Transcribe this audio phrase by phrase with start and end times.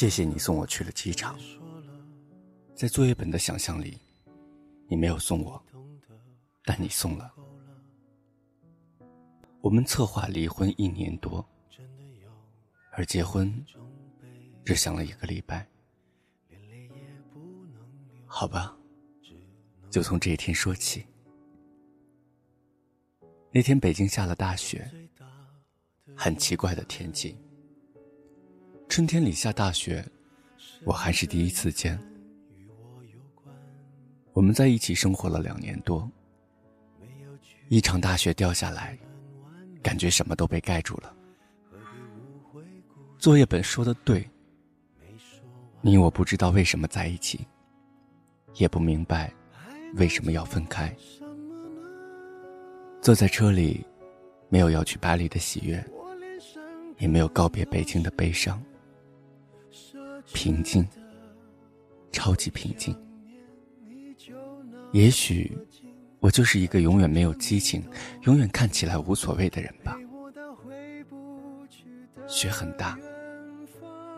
[0.00, 1.38] 谢谢你送我去了机场。
[2.74, 3.98] 在作业本的想象里，
[4.88, 5.62] 你没有送我，
[6.64, 7.30] 但你送了。
[9.60, 11.46] 我们策划离婚一年多，
[12.92, 13.54] 而结婚
[14.64, 15.68] 只想了一个礼拜。
[18.24, 18.74] 好吧，
[19.90, 21.04] 就从这一天说起。
[23.52, 24.90] 那天北京下了大雪，
[26.16, 27.36] 很奇怪的天气。
[28.90, 30.04] 春天里下大雪，
[30.84, 31.96] 我还是第一次见。
[34.32, 36.10] 我们在一起生活了两年多，
[37.68, 38.98] 一场大雪掉下来，
[39.80, 41.14] 感觉什么都被盖住了。
[43.16, 44.28] 作业本说的对，
[45.80, 47.46] 你我不知道为什么在一起，
[48.54, 49.32] 也不明白
[49.94, 50.92] 为什么要分开。
[53.00, 53.86] 坐在车里，
[54.48, 55.82] 没有要去巴黎的喜悦，
[56.98, 58.60] 也没有告别北京的悲伤。
[60.32, 60.86] 平静，
[62.12, 62.96] 超级平静。
[64.92, 65.56] 也许，
[66.18, 67.82] 我就是一个永远没有激情、
[68.22, 69.96] 永远看起来无所谓的人吧。
[72.26, 72.98] 雪很大，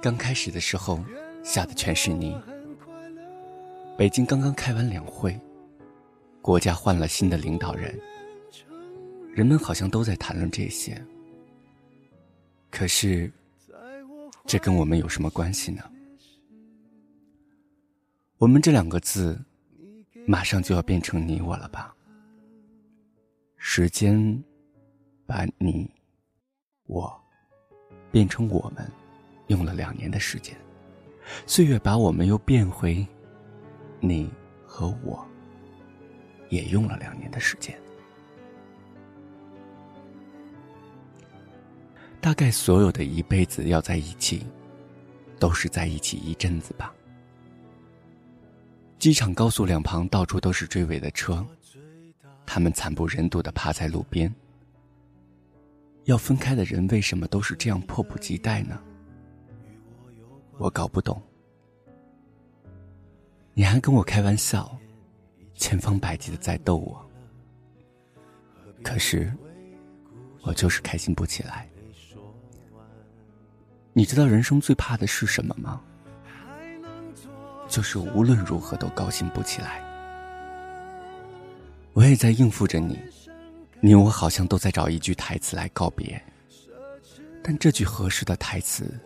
[0.00, 1.02] 刚开始的时候
[1.42, 2.34] 下的全是泥。
[3.96, 5.38] 北京刚刚开完两会，
[6.42, 7.98] 国家换了新的领导人，
[9.32, 11.00] 人们好像都在谈论这些。
[12.70, 13.30] 可是，
[14.46, 15.82] 这跟我们有什么关系呢？
[18.38, 19.40] 我们这两个字，
[20.26, 21.94] 马上就要变成你我了吧？
[23.56, 24.42] 时间，
[25.24, 25.88] 把你，
[26.86, 27.10] 我，
[28.10, 28.90] 变成我们，
[29.46, 30.56] 用了两年的时间；
[31.46, 33.06] 岁月把我们又变回
[34.00, 34.28] 你
[34.66, 35.24] 和我，
[36.50, 37.78] 也用了两年的时间。
[42.20, 44.44] 大概所有的一辈子要在一起，
[45.38, 46.92] 都是在一起一阵子吧。
[48.98, 51.46] 机场高速两旁到处都是追尾的车，
[52.46, 54.32] 他们惨不忍睹的趴在路边。
[56.04, 58.80] 要分开的人为什么都是这样迫不及待呢？
[60.58, 61.20] 我搞不懂。
[63.52, 64.76] 你还跟我开玩笑，
[65.54, 67.10] 千方百计的在逗我，
[68.82, 69.32] 可是
[70.42, 71.68] 我就是开心不起来。
[73.92, 75.80] 你知道人生最怕的是什么吗？
[77.74, 79.82] 就是无论如何都高兴不起来。
[81.92, 82.96] 我也在应付着你，
[83.80, 86.22] 你我好像都在找一句台词来告别，
[87.42, 88.96] 但这句合适的台词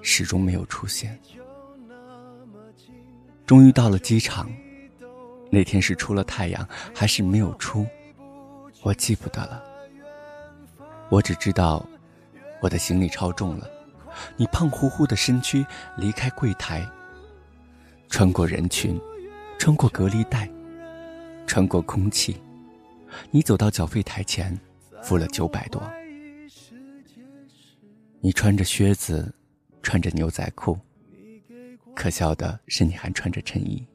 [0.00, 1.18] 始终没有出现。
[3.44, 4.48] 终于到了机场，
[5.50, 7.84] 那天是出了太阳还是没有出，
[8.82, 9.60] 我记不得了。
[11.08, 11.84] 我只知道，
[12.62, 13.68] 我的行李超重了，
[14.36, 15.66] 你胖乎乎的身躯
[15.96, 16.88] 离开柜台。
[18.08, 18.98] 穿过人群，
[19.58, 20.50] 穿过隔离带，
[21.46, 22.36] 穿过空气，
[23.30, 24.58] 你走到缴费台前，
[25.02, 25.82] 付了九百多。
[28.20, 29.32] 你穿着靴子，
[29.82, 30.78] 穿着牛仔裤，
[31.94, 33.86] 可笑的是你还穿着衬衣。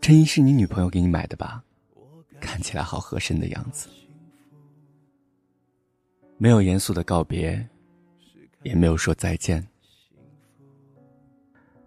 [0.00, 1.64] 衬衣是你女朋友给你买的吧？
[2.40, 3.88] 看起来好合身的样子。
[6.36, 7.66] 没有严肃的告别，
[8.62, 9.66] 也没有说再见。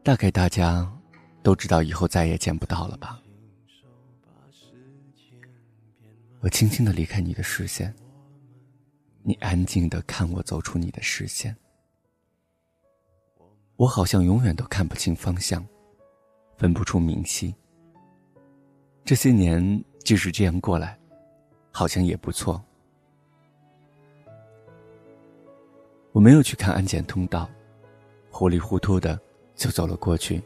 [0.08, 0.90] 大概大家
[1.44, 3.22] 都知道以后再也见不到了吧。
[6.40, 7.94] 我轻轻的离开你的视线，
[9.22, 11.54] 你安静的看我走出你的视线。
[13.76, 15.68] 我好像永远都看不清方向，
[16.56, 17.54] 分不出明晰。
[19.04, 20.98] 这些年就是这样过来，
[21.70, 22.64] 好像也不错。
[26.14, 27.50] 我没有去看安检通道，
[28.32, 29.20] 糊里糊涂的。
[29.58, 30.42] 就走了过去。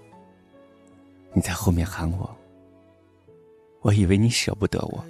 [1.34, 2.36] 你在后面喊我，
[3.82, 5.06] 我以为你舍不得我。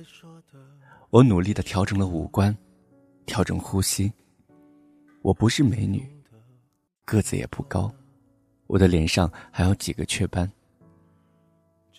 [1.12, 2.56] 我努力的调整了五官，
[3.26, 4.12] 调整呼吸。
[5.22, 6.06] 我不是美女，
[7.06, 7.94] 个子也不高，
[8.66, 10.52] 我的脸上还有几个雀斑。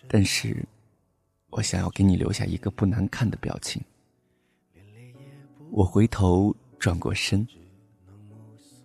[0.09, 0.65] 但是，
[1.51, 3.81] 我想要给你留下一个不难看的表情。
[5.71, 7.47] 我回头转过身，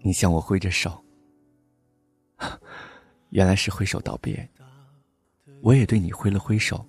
[0.02, 1.02] 你向我挥着手。
[3.30, 4.48] 原来是挥手道别，
[5.60, 6.84] 我也对你挥了挥手，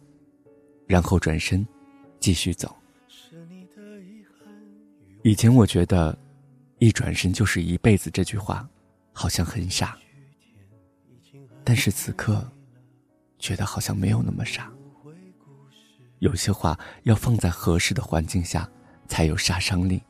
[0.88, 1.66] 然后转身，
[2.20, 2.76] 继续走。
[5.24, 6.18] 以前我觉得，
[6.78, 8.68] 一转身就是一辈子这句话，
[9.12, 9.98] 好像很傻。
[11.64, 12.50] 但是此刻，
[13.38, 14.72] 觉得好像没有那么傻。
[16.20, 18.70] 有些话要放在合适的环境下，
[19.08, 20.02] 才有杀伤力。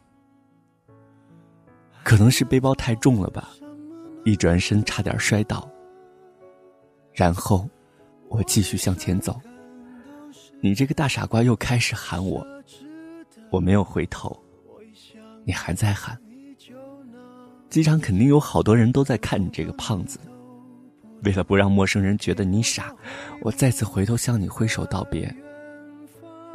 [2.03, 3.49] 可能是背包太重了吧。
[4.25, 5.69] 一转身差点摔倒。
[7.19, 7.67] 然后，
[8.29, 9.37] 我继续向前走。
[10.61, 12.47] 你这个大傻瓜又开始喊我，
[13.49, 14.41] 我没有回头。
[15.43, 16.17] 你还在喊。
[17.69, 20.17] 机场肯定有好多人都在看你这个胖子。
[21.25, 22.95] 为了不让陌生人觉得你傻，
[23.41, 25.29] 我再次回头向你挥手道别。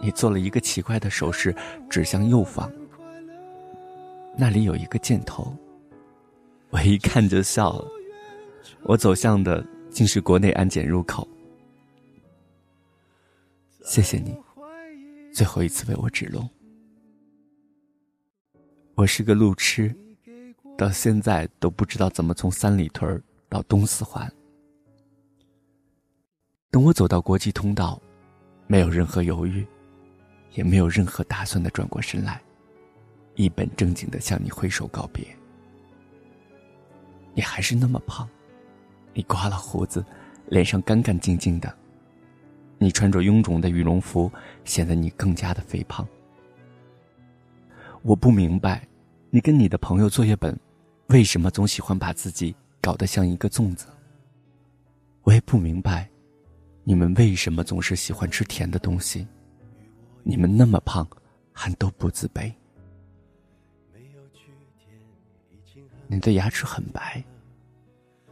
[0.00, 1.54] 你做了一个奇怪的手势，
[1.90, 2.72] 指向右方。
[4.34, 5.54] 那里有一个箭头。
[6.70, 7.86] 我一看就笑了。
[8.84, 9.62] 我走向的
[9.94, 11.26] 竟是国内安检入口。
[13.84, 14.36] 谢谢你，
[15.32, 16.48] 最后一次为我指路。
[18.96, 19.94] 我是个路痴，
[20.76, 24.28] 到现在都不知道怎么从三里屯到东四环。
[26.72, 28.02] 等我走到国际通道，
[28.66, 29.64] 没有任何犹豫，
[30.54, 32.42] 也没有任何打算的转过身来，
[33.36, 35.24] 一本正经的向你挥手告别。
[37.32, 38.28] 你还是那么胖，
[39.14, 40.04] 你刮了胡子，
[40.48, 41.72] 脸上干干净净的。
[42.76, 44.30] 你穿着臃肿的羽绒服，
[44.64, 46.06] 显得你更加的肥胖。
[48.02, 48.86] 我不明白，
[49.30, 50.58] 你跟你的朋友作业本，
[51.06, 53.86] 为什么总喜欢把自己搞得像一个粽子？
[55.22, 56.06] 我也不明白。
[56.82, 59.26] 你们为什么总是喜欢吃甜的东西？
[60.22, 61.08] 你们那么胖，
[61.50, 62.52] 还都不自卑。
[66.06, 67.24] 你的牙齿很白，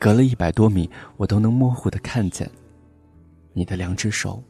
[0.03, 2.51] 隔了一百多米，我都能模糊的看见。
[3.53, 4.43] 你的两只手，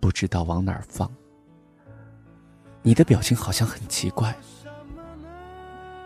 [0.00, 1.08] 不知道往哪儿放。
[2.82, 4.36] 你的表情好像很奇怪。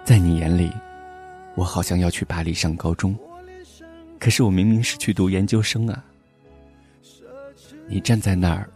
[0.05, 0.71] 在你眼里，
[1.55, 3.19] 我好像要去巴黎上高中，
[4.21, 6.05] 可是我明明是去读研究生啊。
[7.89, 8.69] 你站在那儿，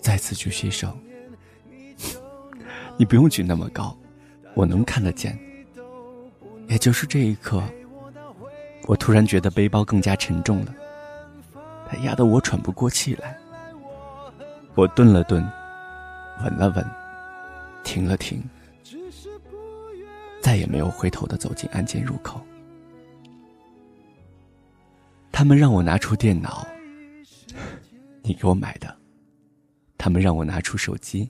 [0.00, 0.98] 再次举起手。
[2.96, 3.96] 你不用举那么高，
[4.54, 5.38] 我能看得见。
[6.66, 7.62] 也就是这一刻，
[8.86, 10.74] 我突然觉得背包更加沉重了，
[11.88, 13.38] 它压得我喘不过气来。
[14.74, 15.42] 我顿了顿，
[16.42, 16.84] 稳了稳，
[17.84, 18.42] 停了停，
[20.40, 22.40] 再也没有回头的走进安检入口。
[25.30, 26.66] 他们让我拿出电脑。
[28.22, 28.96] 你给我买的，
[29.98, 31.28] 他们让我拿出手机，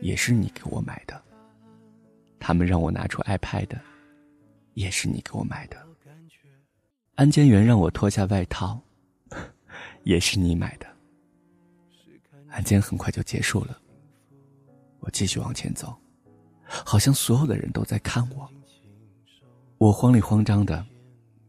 [0.00, 1.20] 也是你给我买的。
[2.40, 3.68] 他们让我拿出 iPad，
[4.72, 5.76] 也是你给我买的。
[7.16, 8.80] 安检员让我脱下外套，
[10.02, 10.86] 也是你买的。
[12.48, 13.78] 安检很快就结束了，
[14.98, 15.94] 我继续往前走，
[16.64, 18.50] 好像所有的人都在看我。
[19.78, 20.84] 我慌里慌张的，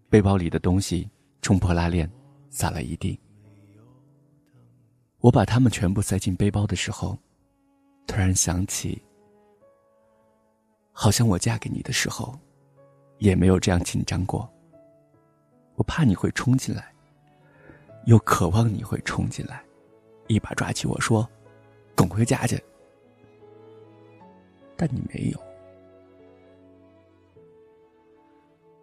[0.07, 1.09] 背包里的东西
[1.41, 2.07] 冲破拉链，
[2.51, 3.19] 洒了一地。
[5.21, 7.17] 我把它们全部塞进背包的时候，
[8.05, 9.01] 突然想起，
[10.91, 12.37] 好像我嫁给你的时候，
[13.17, 14.47] 也没有这样紧张过。
[15.75, 16.93] 我怕你会冲进来，
[18.05, 19.63] 又渴望你会冲进来，
[20.27, 21.29] 一把抓起我说
[21.95, 22.61] ：“滚回家去。”
[24.77, 25.39] 但你没有。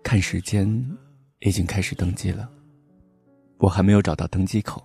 [0.03, 0.67] 看时间，
[1.41, 2.51] 已经开始登机了，
[3.59, 4.83] 我还没有找到登机口。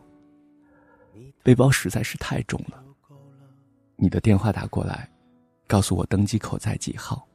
[1.44, 2.84] 背包实在是太重了。
[3.96, 5.10] 你的电话打过来，
[5.66, 7.28] 告诉我登机口在几号。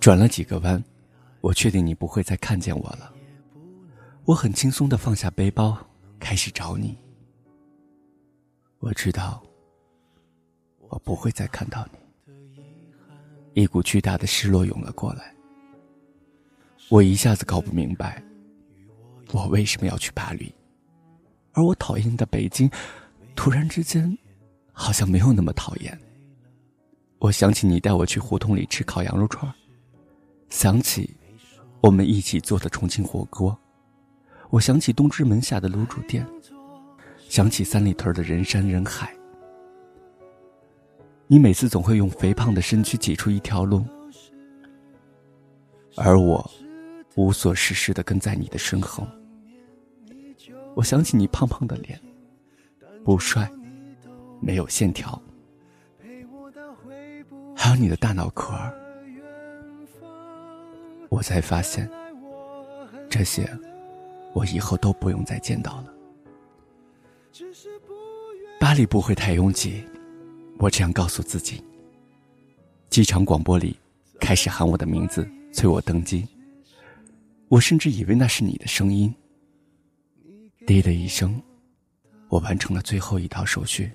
[0.00, 0.82] 转了几个弯，
[1.44, 3.12] 我确定你不会再看见我了。
[4.24, 5.76] 我很轻松的放下背包，
[6.18, 6.96] 开始找你。
[8.78, 9.42] 我知道，
[10.88, 12.32] 我不会再看到你。
[13.52, 15.34] 一股巨大的失落涌了过来。
[16.88, 18.24] 我一下子搞不明白，
[19.30, 20.50] 我为什么要去巴黎。
[21.52, 22.70] 而我讨厌的北京，
[23.36, 24.16] 突然之间，
[24.72, 26.00] 好像没有那么讨厌。
[27.18, 29.52] 我想起你带我去胡同里吃烤羊肉串
[30.48, 31.14] 想起
[31.84, 33.54] 我们一起做的重庆火锅，
[34.48, 36.26] 我想起东直门下的卤煮店，
[37.28, 39.14] 想起三里屯的人山人海。
[41.26, 43.84] 你每次总会用肥胖的身躯挤出一条路，
[45.94, 46.50] 而我
[47.16, 49.06] 无所事事的跟在你的身后。
[50.74, 52.00] 我想起你胖胖的脸，
[53.04, 53.46] 不帅，
[54.40, 55.20] 没有线条，
[57.54, 58.54] 还有你的大脑壳。
[61.14, 61.88] 我才发现，
[63.08, 63.48] 这些
[64.32, 65.94] 我以后都不用再见到了。
[68.58, 69.84] 巴黎不会太拥挤，
[70.58, 71.62] 我这样告诉自己。
[72.90, 73.78] 机场广播里
[74.18, 76.26] 开始喊我的名字，催我登机。
[77.46, 79.14] 我甚至以为那是你的声音。
[80.66, 81.40] 滴的一声，
[82.28, 83.88] 我完成了最后一道手续。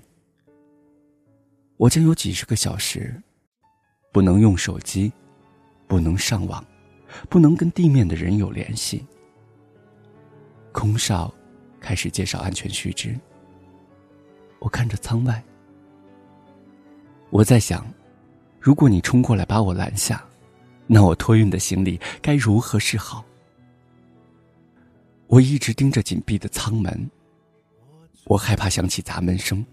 [1.76, 3.14] 我将有几十个小时，
[4.10, 5.12] 不能用手机，
[5.86, 6.64] 不能上网，
[7.28, 9.04] 不能跟地面的人有联系。
[10.72, 11.32] 空少
[11.80, 13.18] 开始介绍安全须知。
[14.58, 15.42] 我看着舱外，
[17.30, 17.86] 我在想，
[18.60, 20.24] 如果你冲过来把我拦下，
[20.86, 23.24] 那我托运的行李该如何是好？
[25.28, 27.10] 我一直盯着紧闭的舱门，
[28.24, 29.64] 我害怕响起砸门声，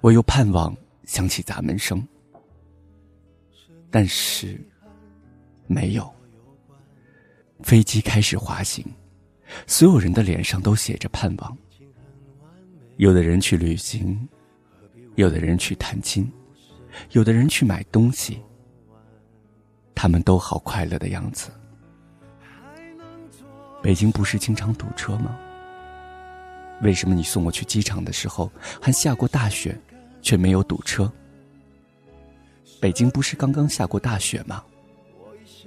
[0.00, 2.06] 我又盼望响起砸门声，
[3.90, 4.60] 但是
[5.66, 6.13] 没有。
[7.64, 8.84] 飞机开始滑行，
[9.66, 11.56] 所有人的脸上都写着盼望。
[12.98, 14.28] 有的人去旅行，
[15.14, 16.30] 有的人去探亲，
[17.12, 18.38] 有的人去买东西。
[19.94, 21.50] 他们都好快乐的样子。
[23.82, 25.34] 北京不是经常堵车吗？
[26.82, 29.74] 为什么你送我去机场的时候还下过大雪，
[30.20, 31.10] 却没有堵车？
[32.78, 34.62] 北京不是刚刚下过大雪吗？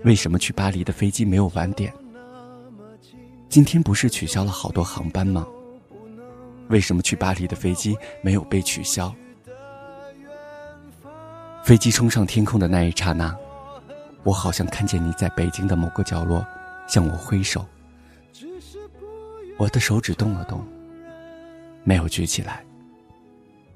[0.04, 1.94] 为什么去巴黎的飞机没有晚点？
[3.50, 5.48] 今天不是取消了好多航班吗？
[6.70, 9.14] 为什么去巴黎的飞机没有被取消？
[11.64, 13.36] 飞机冲上天空的那一刹那，
[14.24, 16.46] 我好像看见你在北京的某个角落
[16.88, 17.66] 向我挥手。
[19.58, 20.66] 我的手指动了动，
[21.84, 22.64] 没有举起来。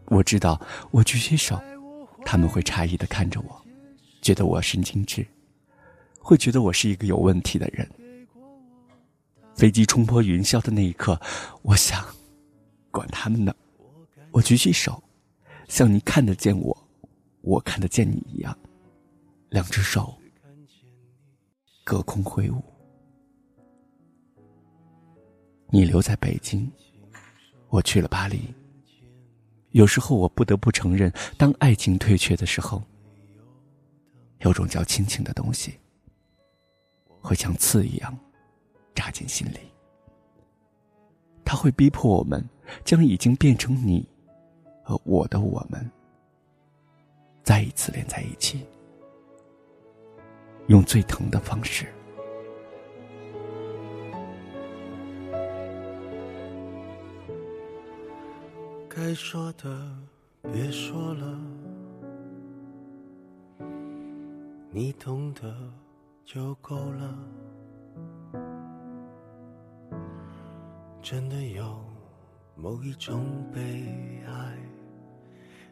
[0.06, 0.60] 我知道，
[0.92, 1.60] 我举起手，
[2.24, 3.62] 他们会诧异的看着我，
[4.22, 5.26] 觉得我神经质，
[6.22, 7.90] 会觉得我是一个有问题的人。
[9.56, 11.20] 飞机冲破云霄的那一刻，
[11.62, 12.06] 我想。
[12.94, 13.56] 管他们呢！
[14.32, 15.02] 我举起手，
[15.70, 16.78] 像你看得见我，
[17.40, 18.54] 我看得见你一样，
[19.48, 20.14] 两只手
[21.86, 22.62] 隔空挥舞。
[25.70, 26.70] 你留在北京，
[27.70, 28.54] 我去了巴黎。
[29.70, 32.84] 有时候我不得不承认，当爱情退却的时候，
[34.40, 35.80] 有种叫亲情的东西，
[37.22, 38.18] 会像刺一样
[38.96, 39.60] 扎进心里。
[41.46, 42.44] 它会逼迫我们。
[42.86, 44.08] 将已经变成你
[44.82, 45.92] 和我的我们，
[47.44, 48.66] 再一次连在一起，
[50.68, 51.86] 用最疼的方式。
[58.88, 59.94] 该说的
[60.44, 61.38] 别说了，
[64.70, 65.54] 你懂得
[66.26, 67.18] 就够了。
[71.02, 71.80] 真的有。
[72.54, 73.60] 某一种悲
[74.28, 74.58] 哀，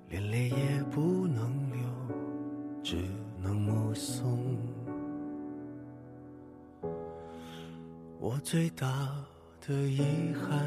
[0.08, 1.80] 连泪也不能流，
[2.82, 2.98] 只
[3.38, 4.58] 能目送。
[8.20, 8.88] 我最大
[9.68, 10.66] 的遗憾，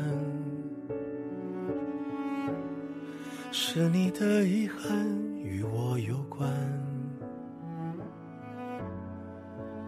[3.51, 5.09] 是你的遗憾
[5.39, 6.49] 与我有关，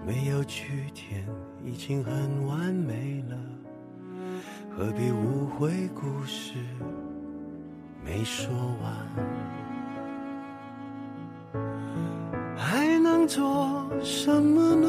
[0.07, 1.27] 没有句点，
[1.65, 3.37] 已经很完美了。
[4.77, 6.55] 何必误会故事
[8.05, 8.93] 没说完？
[12.57, 14.89] 还能做什么呢？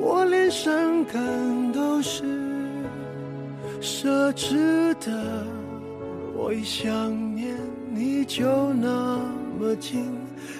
[0.00, 2.24] 我连伤感都是
[3.80, 5.46] 奢侈的。
[6.34, 7.56] 我一想念
[7.90, 9.18] 你就那
[9.58, 10.04] 么近，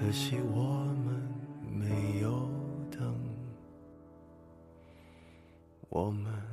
[0.00, 1.22] 可惜我们
[1.70, 2.48] 没有
[2.90, 3.14] 等，
[5.90, 6.49] 我们。